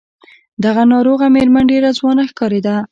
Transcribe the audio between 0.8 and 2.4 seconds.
ناروغه مېرمن ډېره ځوانه